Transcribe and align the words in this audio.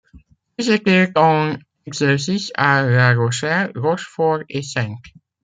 Ils 0.57 0.71
étaient 0.71 1.11
en 1.15 1.57
exercice 1.85 2.51
à 2.55 2.81
La 2.81 3.13
Rochelle, 3.13 3.71
Rochefort 3.75 4.39
et 4.49 4.63
Saintes. 4.63 4.97